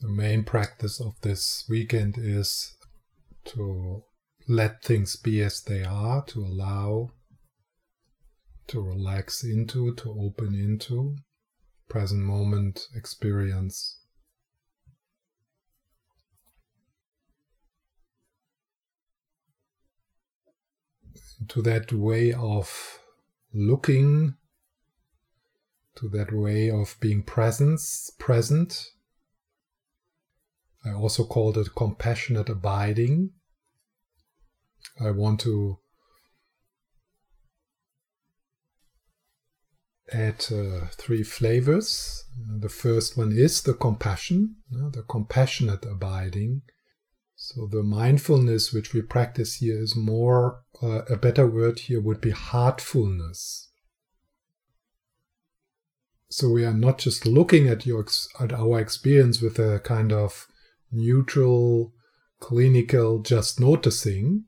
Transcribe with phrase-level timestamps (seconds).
[0.00, 2.74] The main practice of this weekend is
[3.46, 4.02] to
[4.48, 7.10] let things be as they are, to allow,
[8.68, 11.16] to relax into, to open into
[11.90, 13.98] present moment experience.
[21.48, 23.00] To that way of
[23.52, 24.36] looking,
[25.96, 28.92] to that way of being presence, present
[30.84, 33.30] I also called it compassionate abiding.
[35.00, 35.78] I want to
[40.12, 42.24] add uh, three flavors.
[42.58, 46.62] The first one is the compassion, the compassionate abiding.
[47.36, 52.20] So the mindfulness which we practice here is more, uh, a better word here would
[52.20, 53.68] be heartfulness.
[56.28, 58.06] So we are not just looking at your
[58.38, 60.46] at our experience with a kind of
[60.92, 61.92] neutral,
[62.38, 64.44] clinical, just noticing.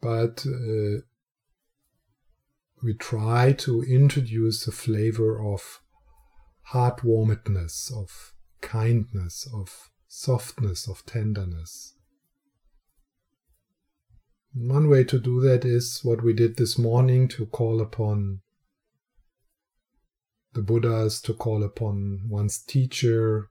[0.00, 1.00] But uh,
[2.82, 5.80] we try to introduce a flavor of
[6.72, 11.94] heartwarmedness, of kindness, of softness, of tenderness.
[14.54, 18.40] One way to do that is what we did this morning to call upon
[20.52, 23.50] the Buddhas, to call upon one's teacher,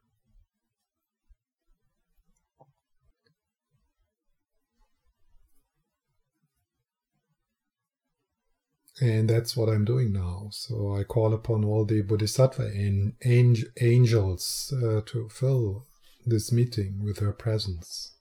[9.02, 10.50] And that's what I'm doing now.
[10.52, 15.88] So I call upon all the Bodhisattva and angels uh, to fill
[16.26, 18.14] this meeting with their presence.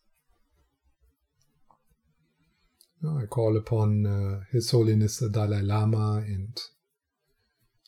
[3.04, 6.56] I call upon uh, His Holiness the Dalai Lama and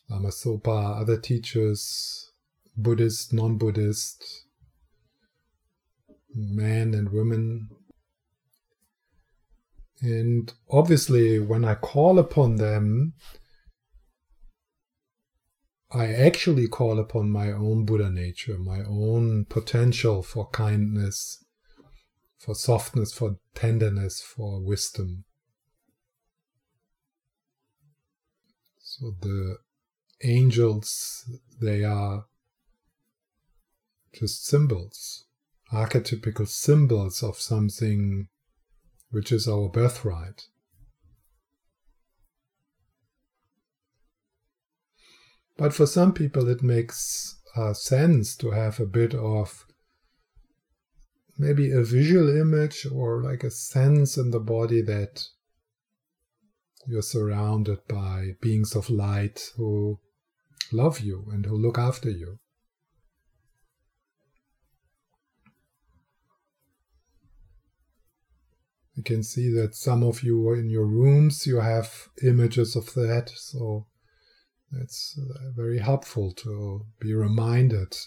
[0.09, 2.31] Lama Zopa, other teachers,
[2.75, 4.45] Buddhist, non Buddhist,
[6.35, 7.69] men and women,
[10.05, 13.13] and obviously, when I call upon them,
[15.91, 21.43] I actually call upon my own Buddha nature, my own potential for kindness,
[22.37, 25.23] for softness, for tenderness, for wisdom.
[28.77, 29.57] So the
[30.23, 31.29] angels,
[31.61, 32.25] they are
[34.13, 35.25] just symbols,
[35.73, 38.27] archetypical symbols of something
[39.15, 40.47] which is our birthright.
[45.55, 49.65] But for some people, it makes uh, sense to have a bit of
[51.37, 55.23] maybe a visual image or like a sense in the body that
[56.85, 59.97] you're surrounded by beings of light who
[60.73, 62.39] love you and who look after you.
[68.95, 72.93] You can see that some of you are in your rooms you have images of
[72.93, 73.87] that, so
[74.71, 77.97] it's uh, very helpful to be reminded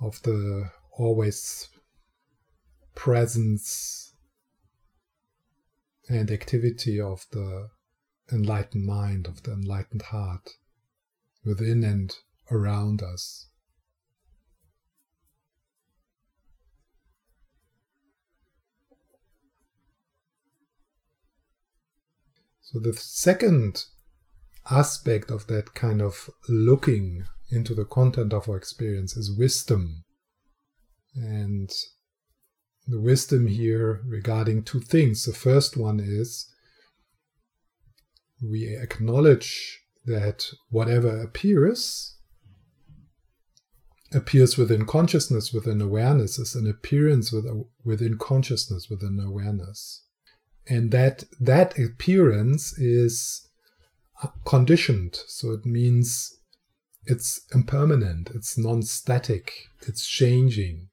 [0.00, 1.68] of the always
[2.94, 4.12] presence
[6.08, 7.68] and activity of the
[8.32, 10.50] enlightened mind, of the enlightened heart
[11.44, 12.16] within and
[12.50, 13.49] around us.
[22.72, 23.84] So the second
[24.70, 30.04] aspect of that kind of looking into the content of our experience is wisdom.
[31.16, 31.68] And
[32.86, 35.24] the wisdom here regarding two things.
[35.24, 36.46] The first one is
[38.40, 42.16] we acknowledge that whatever appears
[44.12, 47.34] appears within consciousness, within awareness, is an appearance
[47.84, 50.04] within consciousness, within awareness
[50.70, 53.48] and that that appearance is
[54.46, 55.18] conditioned.
[55.26, 56.38] So it means
[57.04, 59.52] it's impermanent it's non-static
[59.88, 60.88] it's changing.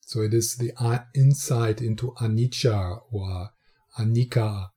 [0.00, 0.72] So it is the
[1.14, 3.50] insight into anicca or
[3.98, 4.68] anicca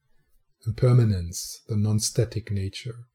[0.65, 3.07] impermanence the non-static nature.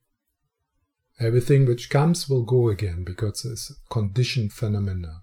[1.18, 5.21] Everything which comes will go again because it's conditioned phenomena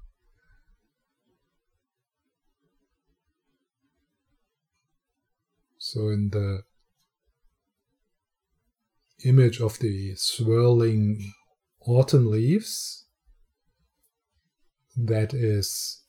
[5.92, 6.62] So in the
[9.26, 11.34] image of the swirling
[11.82, 13.08] autumn leaves,
[14.96, 16.04] that is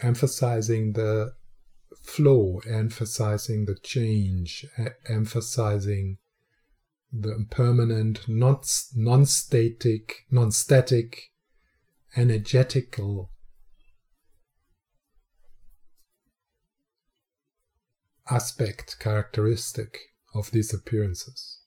[0.00, 1.32] emphasizing the
[2.02, 4.66] flow, emphasizing the change,
[5.08, 6.18] emphasizing
[7.10, 11.30] the impermanent, non-static, non-static,
[12.14, 13.30] energetical
[18.30, 19.98] aspect, characteristic
[20.34, 21.60] of these appearances.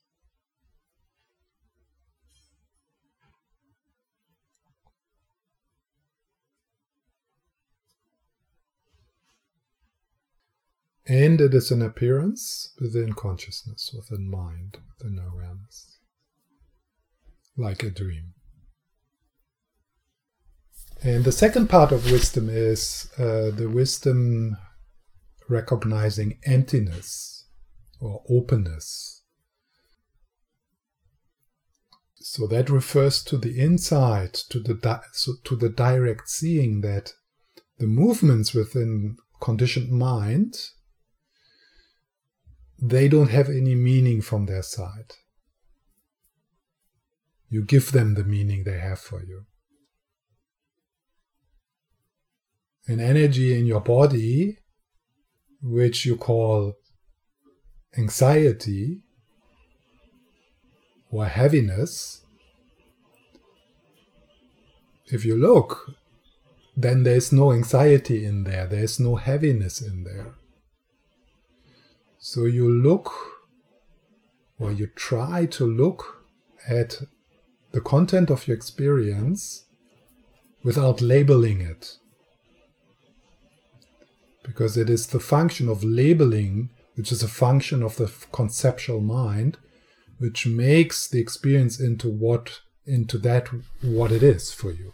[11.06, 15.98] And it is an appearance within consciousness, within mind, within awareness,
[17.56, 18.34] like a dream.
[21.02, 24.56] And the second part of wisdom is uh, the wisdom
[25.50, 27.46] recognizing emptiness
[28.00, 29.22] or openness.
[32.16, 37.12] So that refers to the insight, to the di- so to the direct seeing that
[37.78, 40.54] the movements within conditioned mind
[42.82, 45.14] they don't have any meaning from their side.
[47.48, 49.44] You give them the meaning they have for you.
[52.86, 54.59] An energy in your body,
[55.62, 56.74] which you call
[57.96, 59.02] anxiety
[61.10, 62.22] or heaviness,
[65.06, 65.96] if you look,
[66.76, 70.34] then there's no anxiety in there, there's no heaviness in there.
[72.18, 73.12] So you look,
[74.58, 76.24] or you try to look
[76.68, 77.02] at
[77.72, 79.64] the content of your experience
[80.62, 81.96] without labeling it.
[84.42, 89.58] Because it is the function of labeling, which is a function of the conceptual mind,
[90.18, 93.48] which makes the experience into what into that
[93.82, 94.92] what it is for you.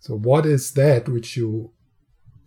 [0.00, 1.72] So what is that which you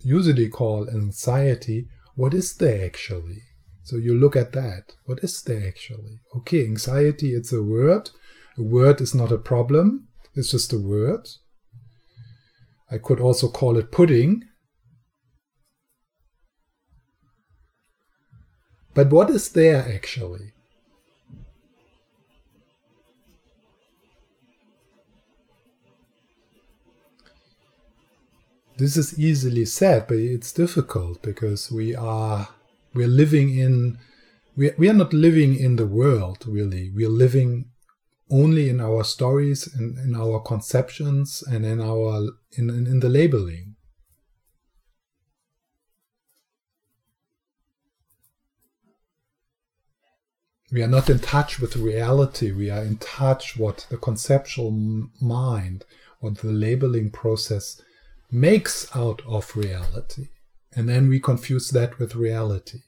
[0.01, 3.43] usually call anxiety what is there actually?
[3.83, 4.95] So you look at that.
[5.05, 6.21] What is there actually?
[6.37, 8.09] Okay, anxiety, it's a word.
[8.57, 11.27] A word is not a problem, it's just a word.
[12.89, 14.43] I could also call it pudding.
[18.95, 20.55] But what is there actually?
[28.77, 32.49] this is easily said, but it's difficult because we are
[32.93, 33.97] we're living in
[34.55, 36.91] we, we are not living in the world really.
[36.91, 37.65] We are living
[38.29, 43.09] only in our stories and in our conceptions and in our in, in, in the
[43.09, 43.74] labeling.
[50.71, 52.51] We are not in touch with reality.
[52.51, 54.71] We are in touch what the conceptual
[55.21, 55.85] mind,
[56.19, 57.81] what the labeling process
[58.31, 60.29] makes out of reality.
[60.75, 62.79] And then we confuse that with reality.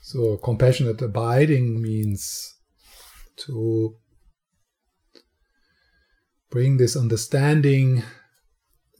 [0.00, 2.54] So, compassionate abiding means
[3.38, 3.96] to
[6.48, 8.04] bring this understanding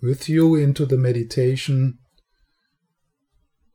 [0.03, 2.01] with you into the meditation.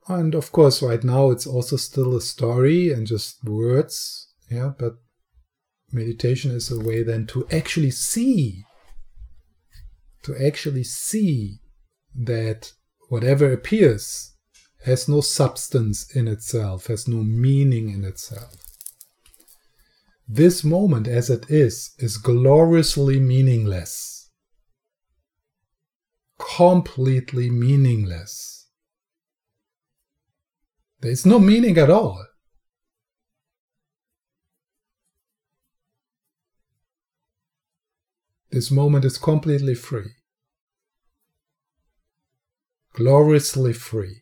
[0.08, 4.96] And of course, right now it's also still a story and just words, yeah, but
[5.92, 8.64] meditation is a way then to actually see,
[10.24, 11.60] to actually see
[12.16, 12.74] that
[13.10, 14.34] whatever appears
[14.86, 18.56] has no substance in itself, has no meaning in itself.
[20.28, 24.30] This moment as it is, is gloriously meaningless.
[26.40, 28.61] Completely meaningless.
[31.02, 32.24] There is no meaning at all.
[38.52, 40.12] This moment is completely free,
[42.94, 44.22] gloriously free.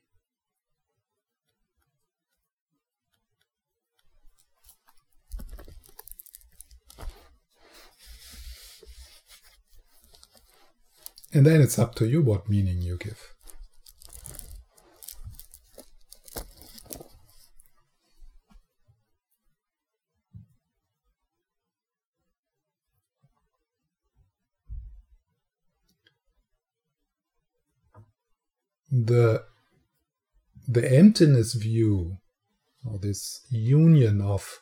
[11.34, 13.39] And then it's up to you what meaning you give.
[28.92, 29.44] The
[30.68, 32.18] the emptiness view
[32.86, 34.62] or this union of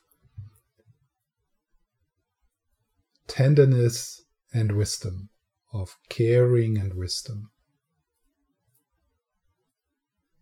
[3.27, 4.21] tenderness
[4.53, 5.29] and wisdom
[5.73, 7.51] of caring and wisdom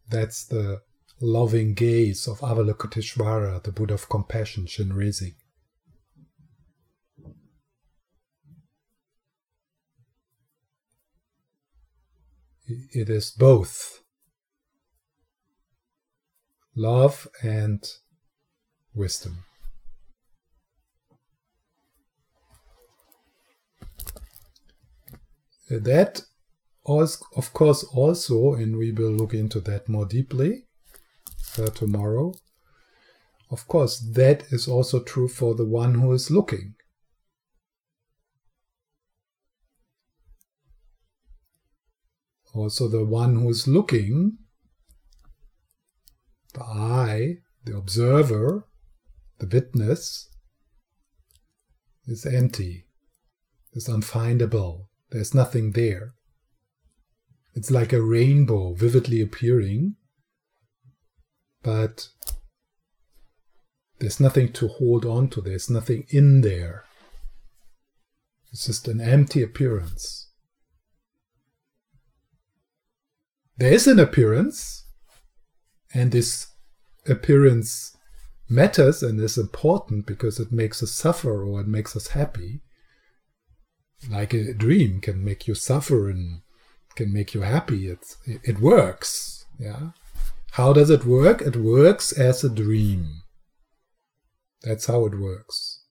[0.10, 0.82] that's the
[1.20, 5.36] loving gaze of Avalokiteshvara, the Buddha of compassion, Chenrezig.
[12.68, 14.02] It is both
[16.76, 17.84] love and
[18.94, 19.46] wisdom.
[25.70, 26.22] That,
[26.86, 30.66] of course, also, and we will look into that more deeply
[31.58, 32.34] uh, tomorrow.
[33.50, 36.76] Of course, that is also true for the one who is looking.
[42.56, 44.38] Also, the one who is looking,
[46.54, 48.66] the eye, the observer,
[49.40, 50.30] the witness,
[52.08, 52.86] is empty,
[53.74, 54.86] is unfindable.
[55.12, 56.14] There's nothing there.
[57.56, 59.96] It's like a rainbow vividly appearing,
[61.62, 62.08] but
[64.00, 66.86] there's nothing to hold on to, there's nothing in there.
[68.54, 70.25] It's just an empty appearance.
[73.58, 74.86] There is an appearance,
[75.94, 76.48] and this
[77.08, 77.96] appearance
[78.50, 82.62] matters and is important because it makes us suffer or it makes us happy.
[84.10, 86.42] Like a dream can make you suffer and
[86.96, 87.88] can make you happy.
[87.88, 89.46] It's, it works.
[89.58, 89.92] Yeah.
[90.52, 91.42] How does it work?
[91.42, 93.22] It works as a dream.
[94.64, 95.84] That's how it works.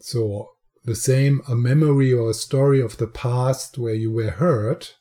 [0.00, 0.52] So,
[0.88, 4.96] the same, a memory or a story of the past where you were hurt,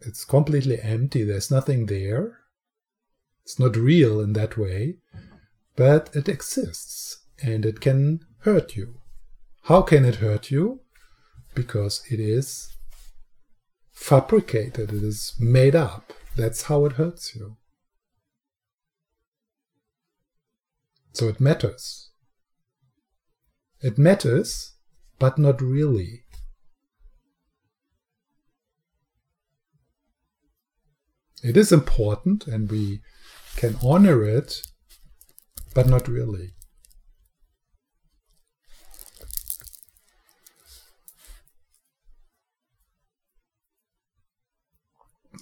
[0.00, 1.22] it's completely empty.
[1.22, 2.38] There's nothing there.
[3.44, 4.96] It's not real in that way,
[5.76, 8.94] but it exists and it can hurt you.
[9.64, 10.80] How can it hurt you?
[11.54, 12.74] Because it is
[13.92, 16.14] fabricated, it is made up.
[16.36, 17.58] That's how it hurts you.
[21.12, 22.11] So it matters.
[23.82, 24.74] It matters,
[25.18, 26.22] but not really.
[31.42, 33.00] It is important and we
[33.56, 34.62] can honor it,
[35.74, 36.54] but not really.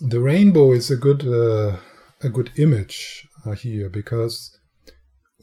[0.00, 1.76] The rainbow is a good uh,
[2.22, 4.58] a good image uh, here because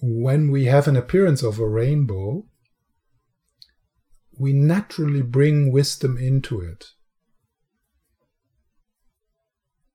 [0.01, 2.45] when we have an appearance of a rainbow,
[4.39, 6.85] we naturally bring wisdom into it.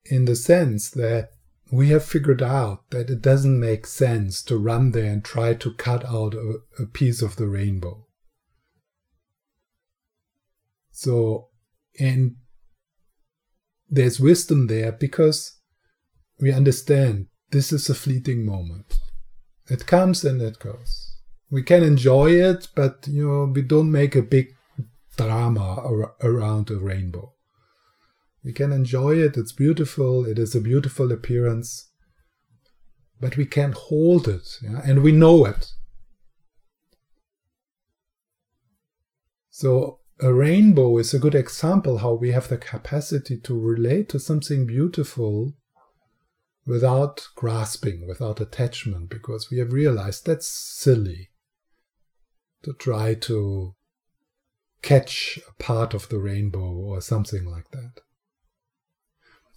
[0.05, 1.31] In the sense that
[1.71, 5.75] we have figured out that it doesn't make sense to run there and try to
[5.75, 8.07] cut out a, a piece of the rainbow.
[10.91, 11.49] So,
[11.99, 12.37] and
[13.89, 15.59] there's wisdom there because
[16.41, 18.99] we understand this is a fleeting moment.
[19.71, 21.12] It comes and it goes.
[21.53, 24.55] We can enjoy it, but you know, we don't make a big
[25.19, 27.35] drama ar- around a rainbow.
[28.43, 31.91] We can enjoy it, it's beautiful, it is a beautiful appearance,
[33.21, 34.81] but we can't hold it, yeah?
[34.83, 35.73] and we know it.
[39.51, 44.19] So, a rainbow is a good example how we have the capacity to relate to
[44.19, 45.53] something beautiful
[46.65, 51.29] without grasping, without attachment, because we have realized that's silly
[52.63, 53.75] to try to
[54.83, 58.01] catch a part of the rainbow or something like that.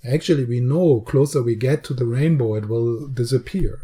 [0.08, 3.80] Actually, we know closer we get to the rainbow, it will disappear.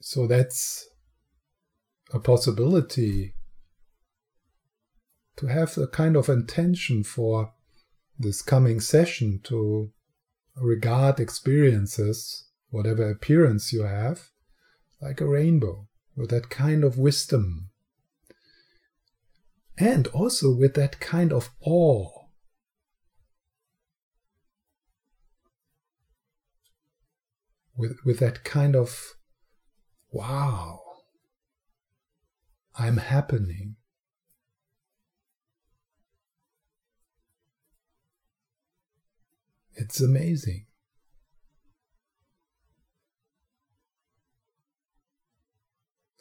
[0.00, 0.88] So that's
[2.14, 3.34] a possibility
[5.36, 7.52] to have a kind of intention for
[8.18, 9.92] this coming session to
[10.60, 14.28] regard experiences, whatever appearance you have,
[15.00, 17.70] like a rainbow, with that kind of wisdom.
[19.78, 22.10] And also with that kind of awe.
[27.76, 29.14] With, with that kind of,
[30.10, 30.80] wow,
[32.76, 33.76] I'm happening.
[39.78, 40.66] It's amazing.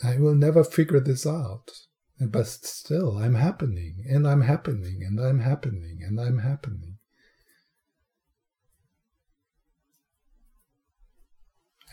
[0.04, 1.72] I will never figure this out.
[2.20, 6.98] But still, I'm happening, and I'm happening, and I'm happening, and I'm happening.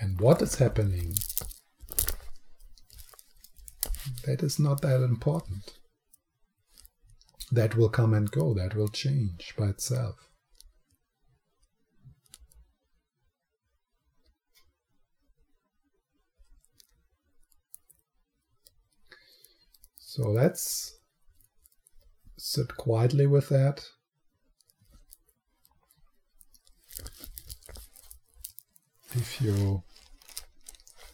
[0.01, 1.15] And what is happening?
[4.25, 5.79] That is not that important.
[7.53, 10.17] That will come and go, that will change by itself.
[20.17, 20.97] So let's
[22.39, 23.85] sit quietly with that.
[29.11, 29.83] If you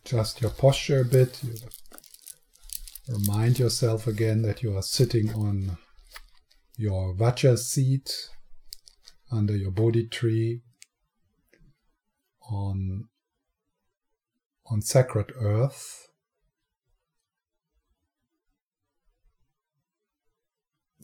[0.05, 1.55] adjust your posture a bit, you
[3.09, 5.79] remind yourself again that you are sitting on
[6.77, 8.29] your Vajra seat
[9.33, 10.61] under your Bodhi tree
[12.51, 13.09] on,
[14.67, 16.10] on sacred earth.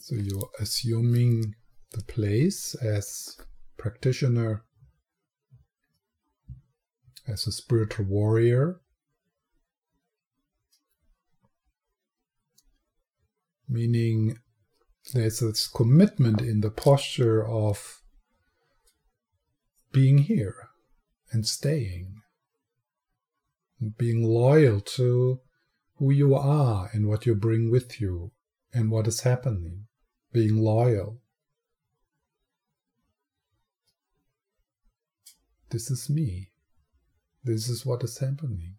[0.07, 1.55] So you're assuming
[1.91, 3.35] the place as
[3.75, 4.63] practitioner,
[7.27, 8.79] as a spiritual warrior.
[13.67, 14.37] Meaning
[15.13, 18.01] there's this commitment in the posture of
[19.91, 20.69] being here
[21.33, 22.21] and staying,
[23.81, 25.41] and being loyal to
[25.97, 28.31] who you are and what you bring with you
[28.73, 29.86] and what is happening,
[30.37, 31.19] being loyal.
[35.71, 36.51] This is me.
[37.43, 38.75] This is what is happening.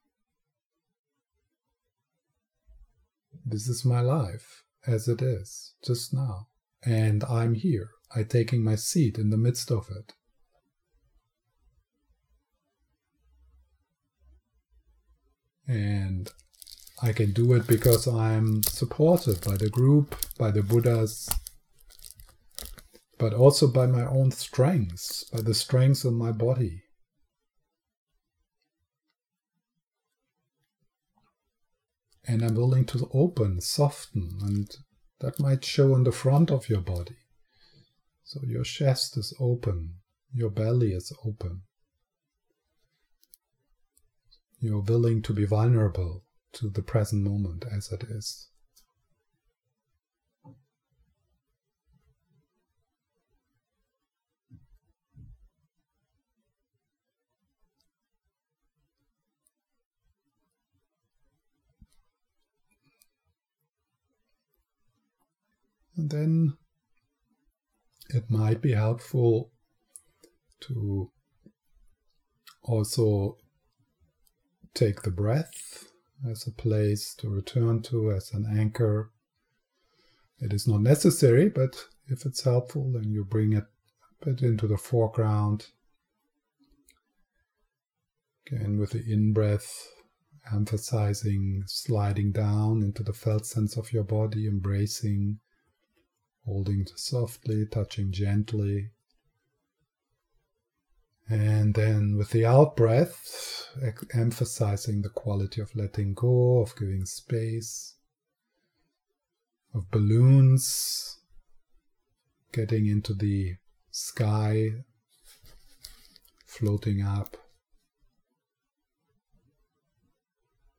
[3.45, 6.47] This is my life as it is, just now.
[6.85, 7.91] And I'm here.
[8.15, 10.13] I'm taking my seat in the midst of it.
[15.67, 16.31] And
[17.03, 21.29] I can do it because I'm supported by the group, by the Buddhas,
[23.19, 26.85] but also by my own strengths, by the strengths of my body.
[32.27, 34.71] And I'm willing to open, soften, and
[35.21, 37.17] that might show in the front of your body.
[38.23, 39.95] So your chest is open,
[40.33, 41.63] your belly is open.
[44.61, 48.49] You're willing to be vulnerable to the present moment as it is.
[65.99, 66.57] And then
[68.11, 69.51] it might be helpful
[70.61, 71.11] to
[72.63, 73.37] also
[74.75, 75.89] take the breath
[76.31, 79.11] as a place to return to, as an anchor.
[80.39, 81.75] It is not necessary, but
[82.07, 83.67] if it's helpful, then you bring it
[84.23, 85.67] a bit into the foreground.
[88.47, 89.89] Again, with the in breath,
[90.53, 95.41] emphasizing sliding down into the felt sense of your body, embracing
[96.49, 98.91] holding softly, touching gently.
[101.29, 103.69] And then with the out breath,
[104.15, 107.97] emphasizing the quality of letting go, of giving space,
[109.75, 111.19] of balloons,
[112.51, 113.57] getting into the
[113.91, 114.71] sky,
[116.47, 117.37] floating up.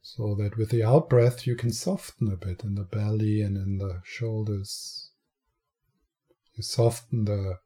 [0.01, 3.55] So that with the out breath you can soften a bit in the belly and
[3.55, 5.08] in the shoulders.
[6.59, 7.59] You soften the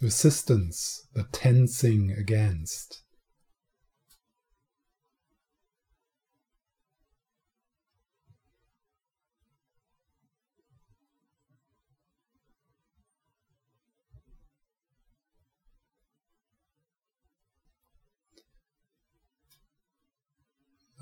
[0.00, 3.02] resistance, the tensing against.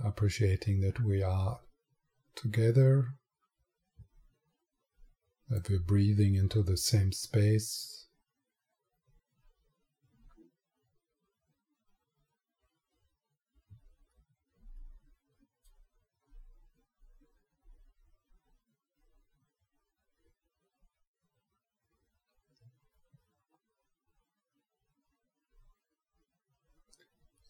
[0.02, 1.60] Appreciating that we are
[2.34, 3.08] together
[5.48, 8.06] that we're breathing into the same space.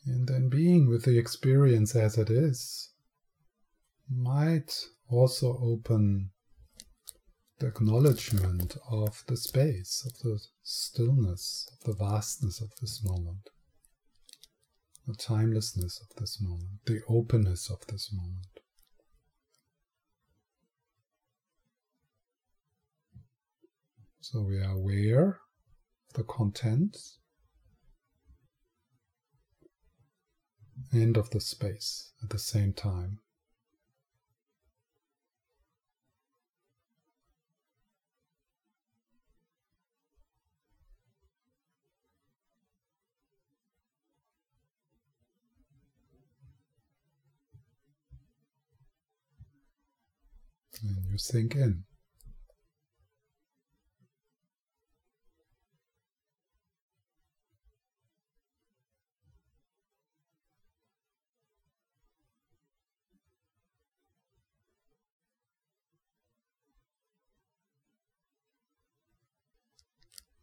[0.06, 2.90] And then being with the experience as it is
[4.09, 6.30] might also open
[7.59, 13.49] the acknowledgement of the space, of the stillness, of the vastness of this moment,
[15.07, 18.61] the timelessness of this moment, the openness of this moment.
[24.21, 25.40] So we are aware
[26.09, 27.21] of the contents
[30.92, 33.21] and of the space at the same time.
[50.83, 51.85] And you sink in.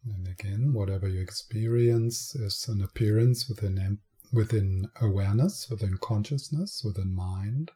[0.06, 3.98] And again, whatever you experience is an appearance within,
[4.32, 7.70] within awareness, within consciousness, within mind.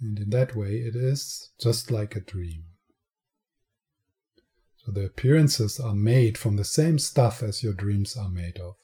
[0.00, 2.64] And in that way, it is just like a dream.
[4.76, 8.76] So the appearances are made from the same stuff as your dreams are made of.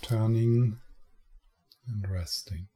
[0.00, 0.78] Returning
[1.86, 2.68] and resting.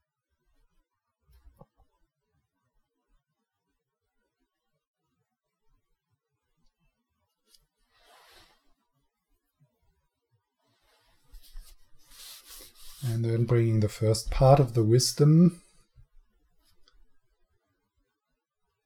[13.05, 15.61] And then bringing the first part of the wisdom,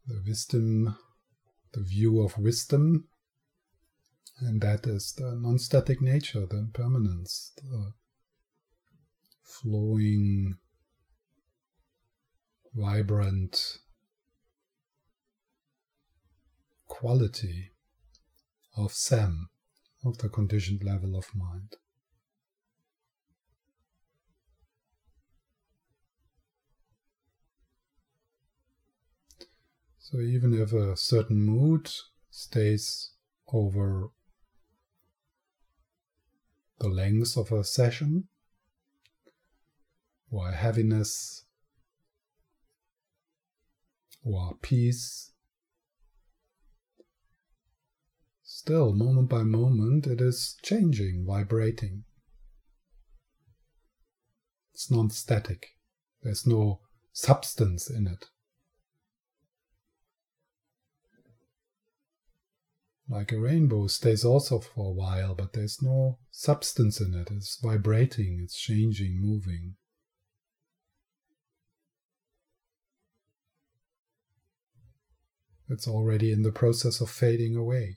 [0.06, 0.96] the wisdom,
[1.74, 3.08] the view of wisdom,
[4.40, 7.92] and that is the non static nature, the impermanence, the
[9.46, 10.56] flowing,
[12.74, 13.78] vibrant
[16.86, 17.70] quality
[18.76, 19.48] of Sam,
[20.04, 21.76] of the conditioned level of mind.
[29.98, 31.90] So even if a certain mood
[32.30, 33.10] stays
[33.52, 34.10] over
[36.78, 38.28] the length of a session,
[40.30, 41.44] or heaviness,
[44.24, 45.32] or peace,
[48.42, 52.04] still, moment by moment, it is changing, vibrating.
[54.74, 55.76] It's non static,
[56.22, 56.80] there's no
[57.12, 58.26] substance in it.
[63.08, 67.30] Like a rainbow stays also for a while, but there's no substance in it.
[67.30, 69.76] It's vibrating, it's changing, moving.
[75.68, 77.96] It's already in the process of fading away.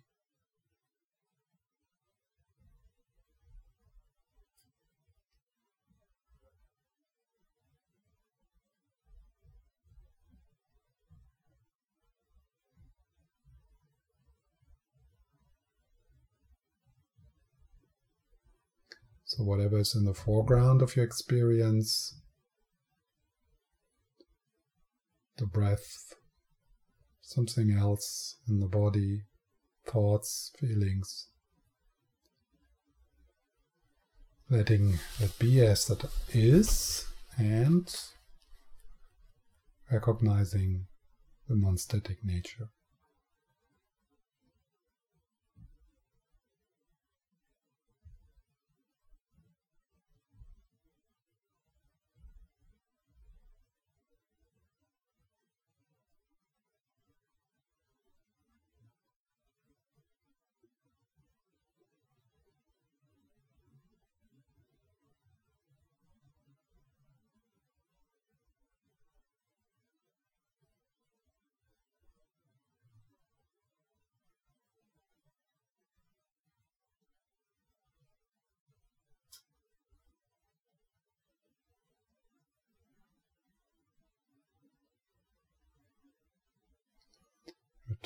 [19.26, 22.20] So, whatever is in the foreground of your experience,
[25.38, 26.16] the breath,
[27.30, 29.22] something else in the body,
[29.86, 31.28] thoughts, feelings,
[34.50, 37.06] letting it be as that is,
[37.38, 37.96] and
[39.92, 40.88] recognizing
[41.48, 42.70] the non static nature.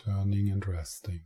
[0.06, 1.22] Turning and resting.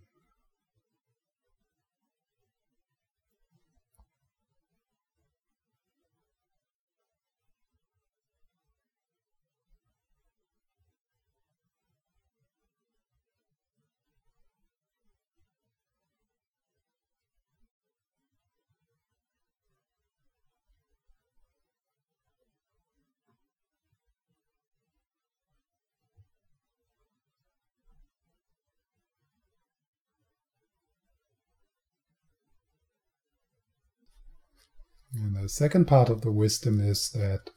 [35.13, 37.49] And the second part of the wisdom is that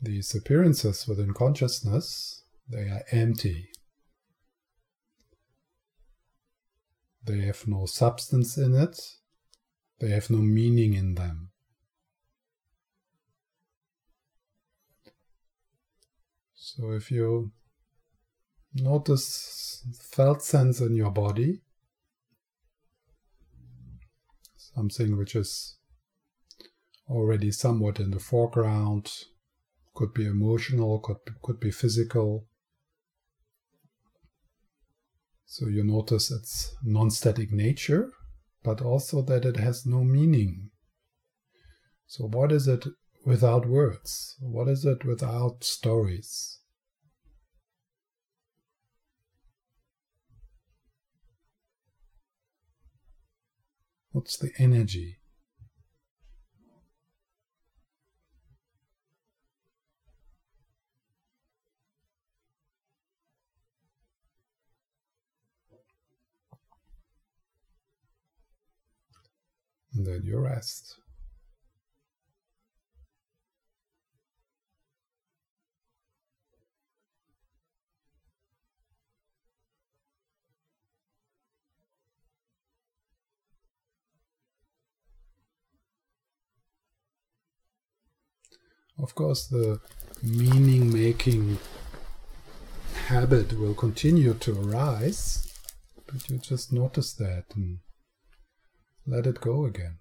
[0.00, 3.68] these appearances within consciousness, they are empty.
[7.24, 9.00] They have no substance in it.
[10.00, 11.50] They have no meaning in them.
[16.54, 17.52] So if you
[18.74, 21.62] notice felt sense in your body,
[24.56, 25.76] something which is
[27.08, 29.10] already somewhat in the foreground,
[29.94, 32.46] could be emotional, could could be physical.
[35.46, 38.10] So you notice its non static nature,
[38.62, 40.70] but also that it has no meaning.
[42.06, 42.84] So, what is it
[43.24, 44.36] without words?
[44.40, 46.58] What is it without stories?
[54.12, 55.18] What's the energy?
[69.94, 70.96] And then you rest.
[88.96, 89.80] Of course, the
[90.22, 91.58] meaning making
[93.06, 95.52] habit will continue to arise,
[96.06, 97.78] but you just notice that and
[99.06, 99.98] let it go again.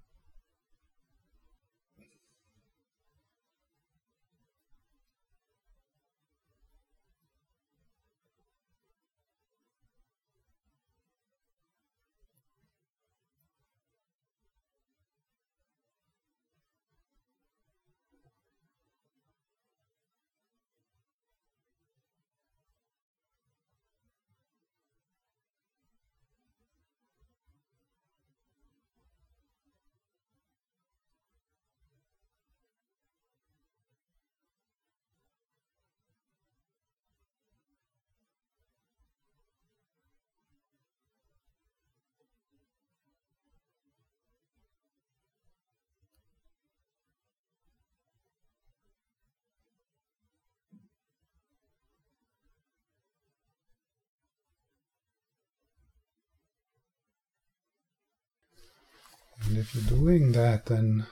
[59.54, 61.06] And if you're doing that, then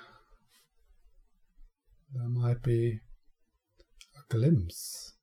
[2.11, 3.01] there might be
[4.17, 5.13] a glimpse.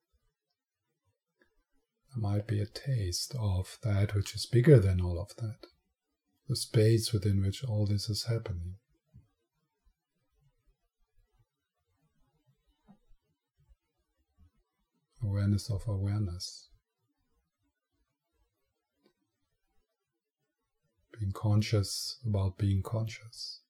[2.15, 5.67] There might be a taste of that which is bigger than all of that,
[6.49, 8.77] the space within which all this is happening.
[15.21, 16.69] Awareness of awareness.
[21.19, 23.61] Being conscious about being conscious.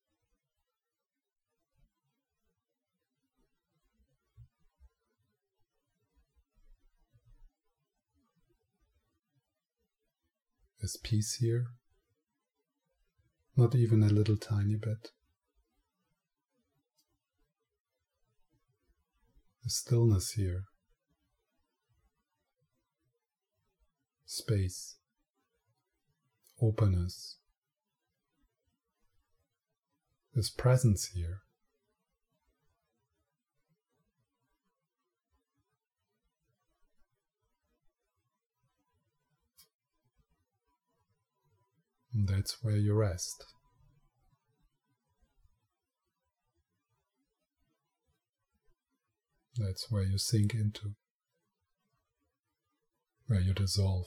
[10.80, 11.66] Is peace here?
[13.56, 15.10] Not even a little tiny bit.
[19.64, 20.64] The stillness here.
[24.24, 24.98] Space
[26.60, 27.37] openness,
[30.38, 31.40] this presence here.
[42.14, 43.46] And that's where you rest.
[49.56, 50.94] That's where you sink into,
[53.26, 54.06] where you dissolve.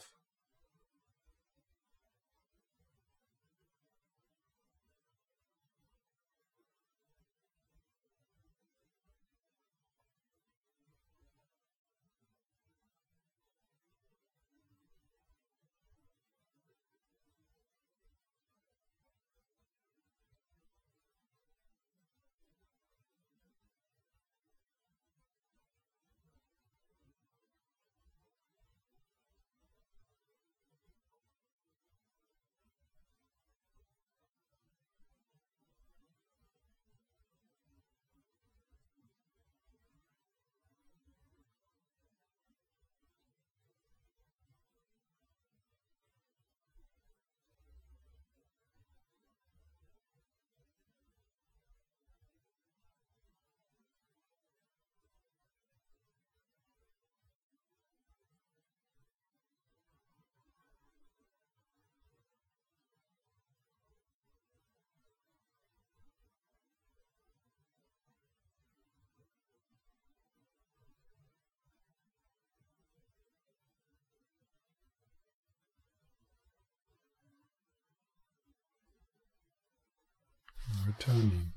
[81.02, 81.52] Returning,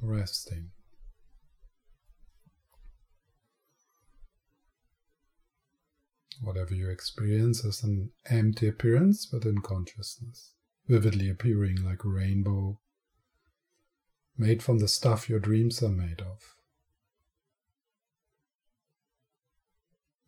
[0.00, 0.70] resting.
[6.40, 10.52] Whatever you experience is an empty appearance within consciousness,
[10.86, 12.78] vividly appearing like a rainbow,
[14.38, 16.54] made from the stuff your dreams are made of.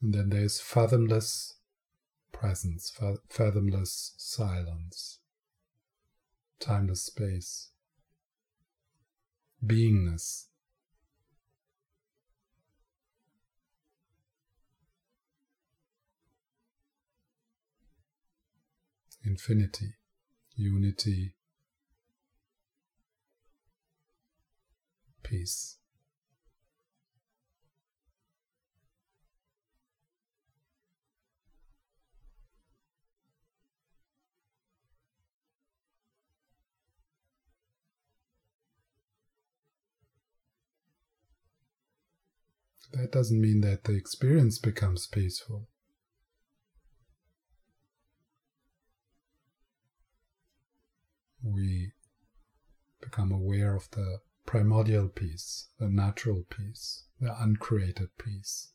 [0.00, 1.54] And then there's fathomless
[2.32, 2.92] presence,
[3.28, 5.18] fathomless silence,
[6.58, 7.70] timeless space,
[9.64, 10.46] beingness.
[19.24, 19.94] Infinity,
[20.56, 21.34] unity,
[25.22, 25.77] peace.
[42.92, 45.68] That doesn't mean that the experience becomes peaceful.
[51.42, 51.92] We
[53.00, 58.72] become aware of the primordial peace, the natural peace, the uncreated peace.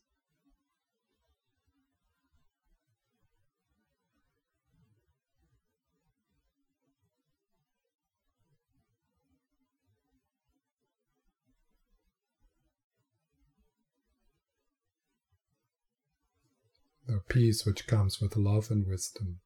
[17.06, 19.40] The peace which comes with love and wisdom.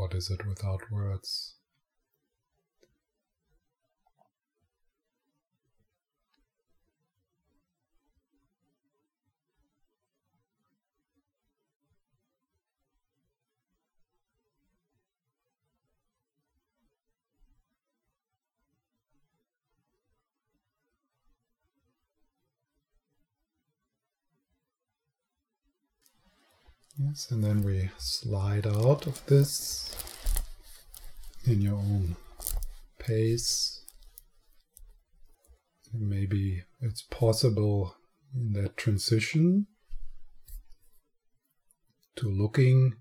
[0.00, 1.56] What is it without words?
[27.02, 29.96] Yes, and then we slide out of this
[31.46, 32.16] in your own
[32.98, 33.86] pace.
[35.94, 37.96] Maybe it's possible
[38.34, 39.66] in that transition
[42.16, 42.96] to looking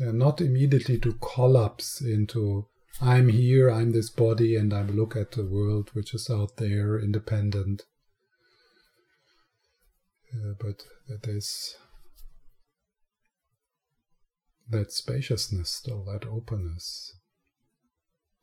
[0.00, 2.66] uh, not immediately to collapse into
[3.00, 6.98] I'm here, I'm this body, and I look at the world which is out there,
[6.98, 7.84] independent.
[10.34, 10.84] Uh, but
[11.22, 11.76] there's
[14.72, 17.16] that spaciousness still, that openness.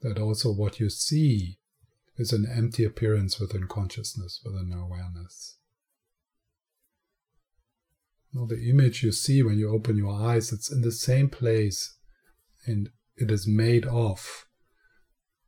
[0.01, 1.59] That also what you see
[2.17, 5.57] is an empty appearance within consciousness, within awareness.
[8.33, 11.97] Now, the image you see when you open your eyes, it's in the same place
[12.65, 14.45] and it is made of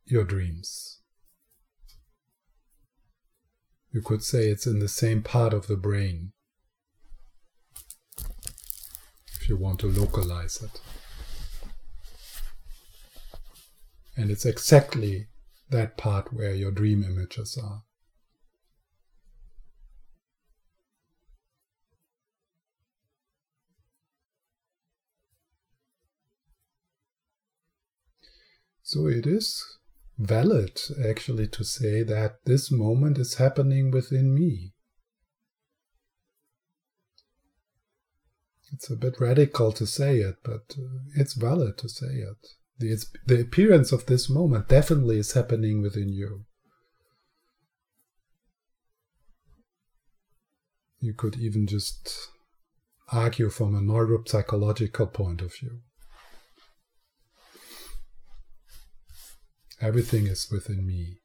[0.04, 1.00] your dreams.
[3.92, 6.32] You could say it's in the same part of the brain
[9.42, 10.80] if you want to localize it.
[14.16, 15.26] And it's exactly
[15.68, 17.82] that part where your dream images are.
[28.84, 29.60] So it is
[30.18, 34.74] valid actually to say that this moment is happening within me.
[38.72, 42.46] It's a bit radical to say it, but uh, it's valid to say it.
[42.78, 46.44] The, the appearance of this moment definitely is happening within you.
[51.00, 52.28] You could even just
[53.12, 55.80] argue from a neuropsychological point of view.
[59.80, 61.21] Everything is within me.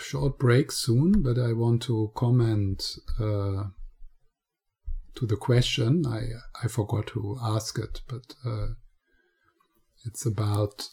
[0.00, 2.82] Short break soon, but I want to comment
[3.18, 3.64] uh,
[5.14, 6.06] to the question.
[6.06, 6.22] I
[6.62, 8.68] I forgot to ask it, but uh,
[10.04, 10.88] it's about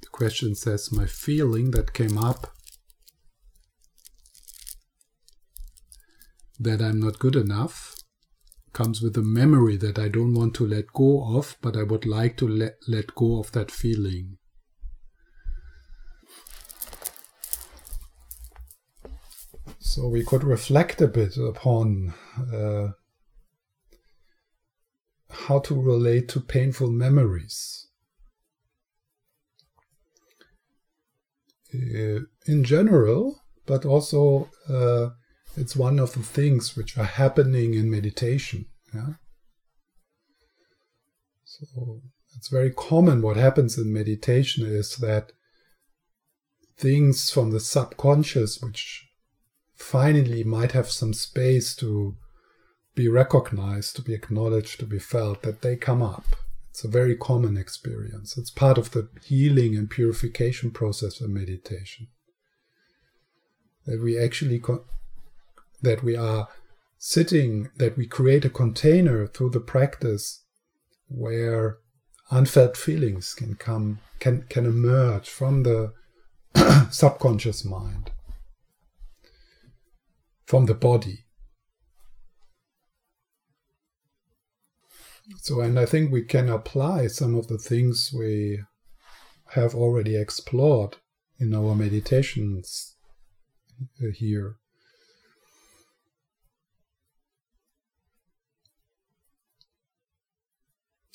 [0.00, 2.52] the question says my feeling that came up
[6.58, 7.94] that I'm not good enough
[8.72, 12.04] comes with a memory that I don't want to let go of, but I would
[12.04, 14.36] like to let, let go of that feeling.
[19.86, 22.12] So we could reflect a bit upon
[22.52, 22.88] uh,
[25.30, 27.86] how to relate to painful memories.
[31.72, 35.10] Uh, in general, but also uh,
[35.56, 38.66] it's one of the things which are happening in meditation.
[38.92, 39.14] Yeah?
[41.44, 42.00] So
[42.36, 43.22] it's very common.
[43.22, 45.30] What happens in meditation is that
[46.76, 49.05] things from the subconscious, which
[49.76, 52.16] finally might have some space to
[52.94, 56.36] be recognized, to be acknowledged, to be felt, that they come up.
[56.70, 58.36] It's a very common experience.
[58.36, 62.08] It's part of the healing and purification process of meditation.
[63.86, 64.62] That we actually
[65.82, 66.48] that we are
[66.98, 70.44] sitting, that we create a container through the practice
[71.08, 71.78] where
[72.30, 75.92] unfelt feelings can come, can, can emerge from the
[76.90, 78.10] subconscious mind,
[80.46, 81.26] from the body.
[85.38, 88.60] So, and I think we can apply some of the things we
[89.50, 90.96] have already explored
[91.38, 92.94] in our meditations
[94.14, 94.56] here.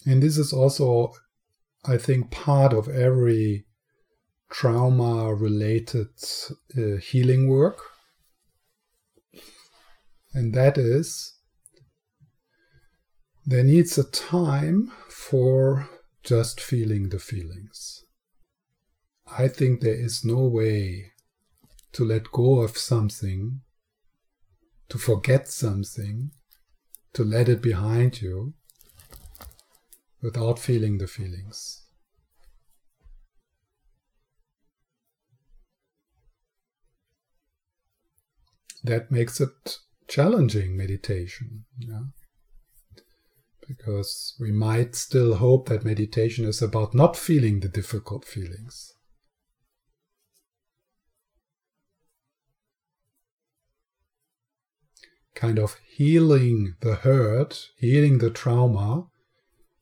[0.06, 1.14] And this is also,
[1.86, 3.66] I think, part of every
[4.50, 6.08] trauma related
[6.78, 7.91] uh, healing work.
[10.34, 11.34] And that is,
[13.46, 15.90] there needs a time for
[16.24, 18.06] just feeling the feelings.
[19.26, 21.12] I think there is no way
[21.94, 23.62] to let go of something,
[24.90, 26.32] to forget something,
[27.14, 28.54] to let it behind you,
[30.22, 31.84] without feeling the feelings.
[38.84, 39.78] That makes it
[40.12, 41.64] challenging meditation.
[41.80, 42.04] Yeah?
[43.66, 48.94] Because we might still hope that meditation is about not feeling the difficult feelings.
[55.34, 59.08] Kind of healing the hurt, healing the trauma,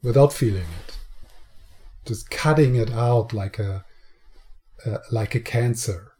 [0.03, 0.97] without feeling it,
[2.05, 3.83] just cutting it out like a
[4.85, 6.13] uh, like a cancer,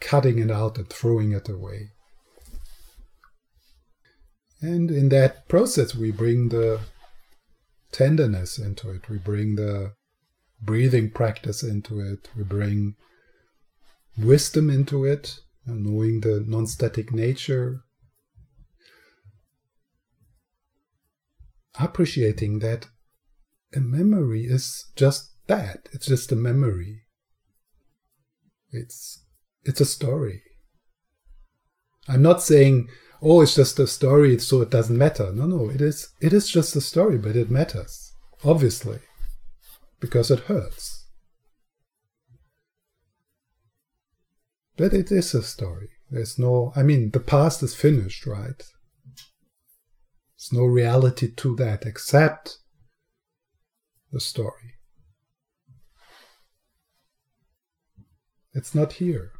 [0.00, 1.95] cutting it out and throwing it away.
[4.66, 6.80] And in that process, we bring the
[7.92, 9.08] tenderness into it.
[9.08, 9.92] We bring the
[10.60, 12.28] breathing practice into it.
[12.36, 12.96] We bring
[14.18, 17.84] wisdom into it, knowing the non static nature
[21.78, 22.86] appreciating that
[23.74, 25.88] a memory is just that.
[25.92, 27.02] It's just a memory.
[28.72, 29.22] It's
[29.62, 30.42] it's a story.
[32.08, 32.88] I'm not saying,
[33.22, 35.32] oh, it's just a story, so it doesn't matter.
[35.32, 38.12] No, no, it is it is just a story, but it matters,
[38.44, 39.00] obviously,
[40.00, 41.06] because it hurts.
[44.76, 45.88] But it is a story.
[46.10, 48.62] There's no, I mean, the past is finished, right?
[50.36, 52.58] There's no reality to that except
[54.12, 54.74] the story.
[58.52, 59.32] It's not here.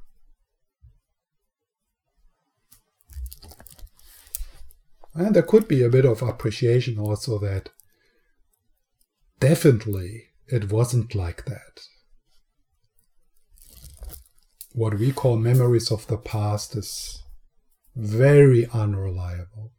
[5.17, 7.71] And there could be a bit of appreciation also that
[9.41, 11.81] definitely it wasn't like that.
[14.73, 17.23] What we call memories of the past is
[17.95, 19.73] very unreliable.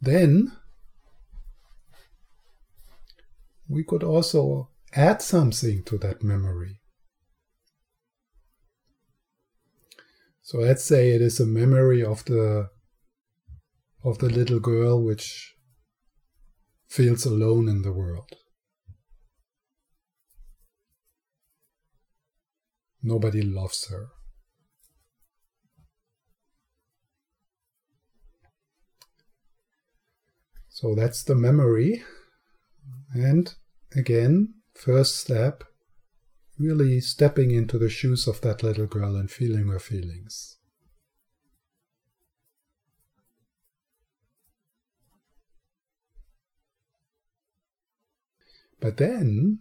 [0.00, 0.50] Then
[3.74, 6.80] we could also add something to that memory.
[10.42, 12.68] So let's say it is a memory of the
[14.04, 15.54] of the little girl which
[16.86, 18.30] feels alone in the world.
[23.02, 24.08] Nobody loves her.
[30.68, 32.02] So that's the memory.
[33.14, 33.54] And
[33.94, 35.64] again, first step,
[36.58, 40.56] really stepping into the shoes of that little girl and feeling her feelings.
[48.80, 49.60] But then,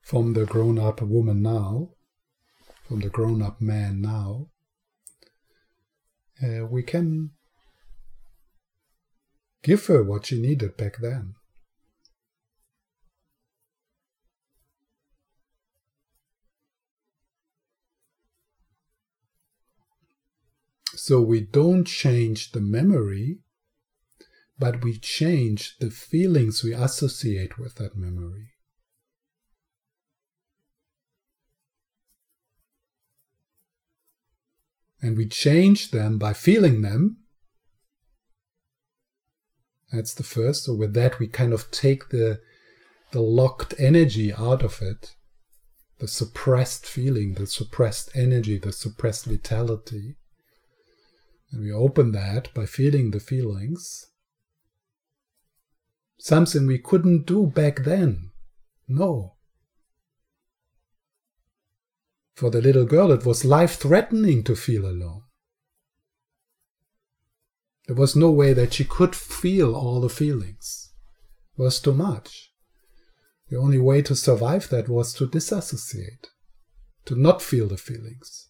[0.00, 1.90] from the grown up woman now,
[2.86, 4.50] from the grown up man now,
[6.42, 7.30] uh, we can
[9.62, 11.34] give her what she needed back then.
[20.94, 23.38] So we don't change the memory,
[24.58, 28.50] but we change the feelings we associate with that memory.
[35.00, 37.21] And we change them by feeling them.
[39.92, 40.64] That's the first.
[40.64, 42.40] So with that, we kind of take the,
[43.10, 45.14] the locked energy out of it,
[45.98, 50.16] the suppressed feeling, the suppressed energy, the suppressed vitality.
[51.50, 54.06] And we open that by feeling the feelings.
[56.18, 58.30] Something we couldn't do back then.
[58.88, 59.34] No.
[62.34, 65.22] For the little girl, it was life threatening to feel alone.
[67.92, 70.94] There was no way that she could feel all the feelings.
[71.58, 72.50] It was too much.
[73.50, 76.28] The only way to survive that was to disassociate,
[77.04, 78.48] to not feel the feelings.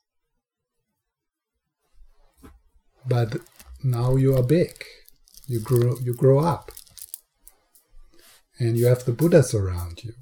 [3.04, 3.38] But
[3.82, 4.84] now you are big.
[5.48, 6.70] You grow you grow up.
[8.60, 10.12] And you have the Buddhas around you.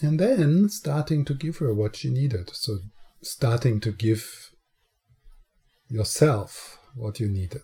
[0.00, 2.48] And then starting to give her what she needed.
[2.54, 2.78] So
[3.22, 4.50] starting to give
[5.88, 7.62] yourself what you needed.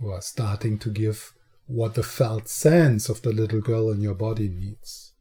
[0.00, 1.32] Or starting to give
[1.66, 5.12] what the felt sense of the little girl in your body needs.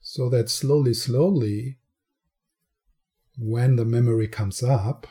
[0.00, 1.78] So that slowly, slowly,
[3.36, 5.06] when the memory comes up,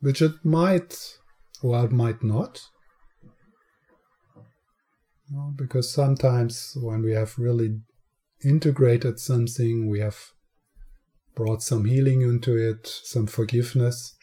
[0.00, 1.18] which it might
[1.60, 2.68] or it might not,
[5.56, 7.80] because sometimes when we have really
[8.44, 10.18] integrated something, we have
[11.34, 14.16] brought some healing into it, some forgiveness,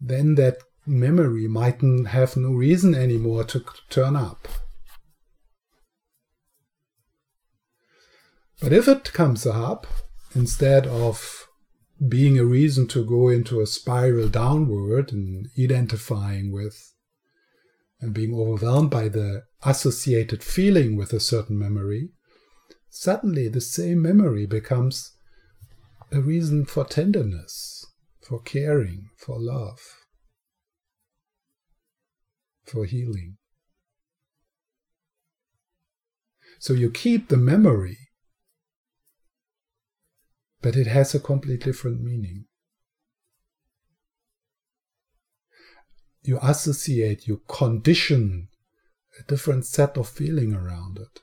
[0.00, 4.48] then that memory mightn't have no reason anymore to turn up.
[8.60, 9.86] But if it comes up,
[10.34, 11.48] instead of
[12.08, 16.91] being a reason to go into a spiral downward and identifying with
[18.02, 22.10] and being overwhelmed by the associated feeling with a certain memory,
[22.90, 25.16] suddenly the same memory becomes
[26.10, 27.86] a reason for tenderness,
[28.20, 29.80] for caring, for love,
[32.66, 33.38] for healing.
[36.58, 37.96] So you keep the memory
[40.62, 42.44] but it has a completely different meaning.
[46.22, 48.48] You associate, you condition
[49.18, 51.20] a different set of feeling around it.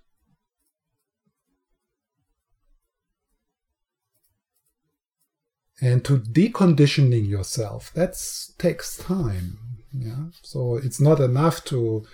[5.81, 8.15] And to deconditioning yourself, that
[8.57, 9.57] takes time.
[9.93, 10.25] Yeah.
[10.43, 12.05] So it's not enough to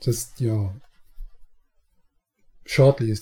[0.00, 0.72] just, you know,
[2.66, 3.14] shortly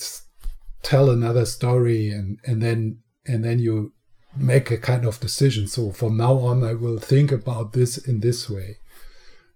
[0.83, 3.93] tell another story and and then and then you
[4.41, 5.66] make a kind of decision.
[5.66, 8.78] So from now on i will think about this in this way.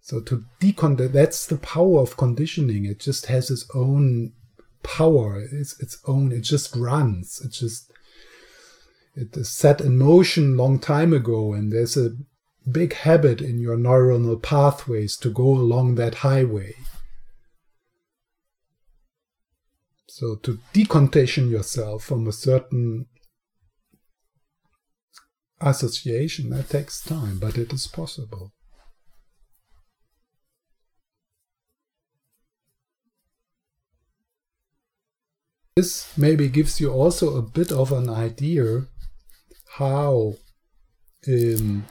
[0.00, 2.84] So to decondition that's the power of conditioning.
[2.84, 4.32] It just has its own
[4.82, 5.40] power.
[5.40, 7.40] It's its own it just runs.
[7.44, 7.90] It just
[9.14, 12.16] it is set in motion long time ago and there's a
[12.70, 16.74] big habit in your neuronal pathways to go along that highway.
[20.06, 23.06] So to decondition yourself from a certain
[25.62, 28.52] association, that takes time, but it is possible.
[35.76, 38.88] This maybe gives you also a bit of an idea
[39.78, 40.34] how
[41.26, 41.86] um,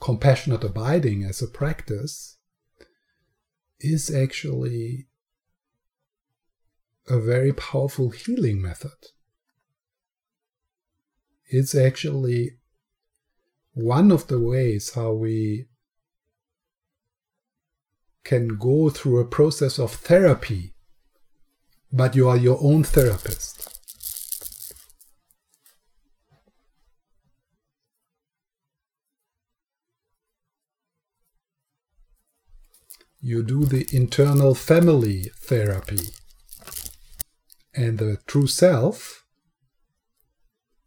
[0.00, 2.38] compassionate abiding as a practice
[3.78, 5.06] is actually
[7.06, 8.98] a very powerful healing method.
[11.48, 12.58] It's actually
[13.72, 15.66] one of the ways how we
[18.24, 20.74] can go through a process of therapy,
[21.90, 23.78] but you are your own therapist.
[33.20, 36.10] You do the internal family therapy.
[37.74, 39.24] And the true self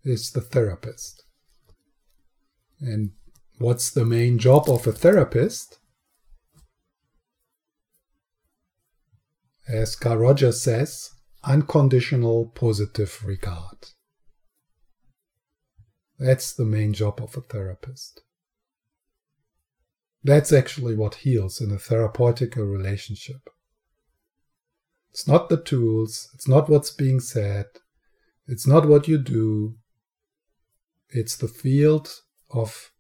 [0.03, 1.23] is the therapist.
[2.79, 3.11] And
[3.57, 5.79] what's the main job of a therapist?
[9.67, 11.11] As Carl Rogers says,
[11.43, 13.77] unconditional positive regard.
[16.19, 18.21] That's the main job of a therapist.
[20.23, 23.49] That's actually what heals in a therapeutical relationship.
[25.11, 27.65] It's not the tools, it's not what's being said,
[28.47, 29.77] it's not what you do,
[31.11, 32.09] it's the field
[32.49, 32.91] of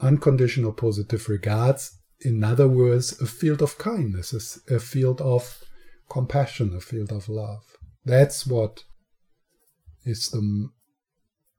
[0.00, 1.98] unconditional positive regards.
[2.20, 5.62] In other words, a field of kindness, a field of
[6.08, 7.64] compassion, a field of love.
[8.04, 8.84] That's what
[10.04, 10.68] is the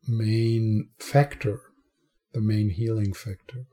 [0.08, 1.62] main factor,
[2.34, 3.66] the main healing factor.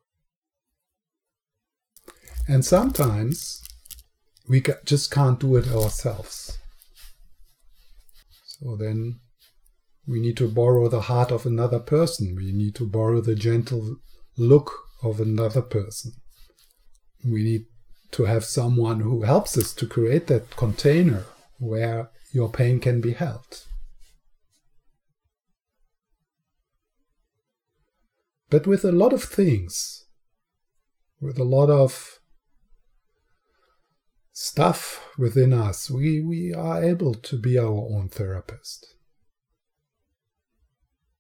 [2.49, 3.63] And sometimes
[4.49, 6.59] we just can't do it ourselves.
[8.45, 9.21] So then
[10.11, 12.35] we need to borrow the heart of another person.
[12.35, 13.99] We need to borrow the gentle
[14.37, 14.73] look
[15.05, 16.15] of another person.
[17.25, 17.67] We need
[18.13, 21.27] to have someone who helps us to create that container
[21.61, 23.65] where your pain can be held.
[28.49, 30.07] But with a lot of things,
[31.21, 32.19] with a lot of
[34.33, 38.97] stuff within us, we, we are able to be our own therapist.